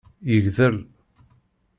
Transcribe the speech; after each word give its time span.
Yegdel. 0.31 0.77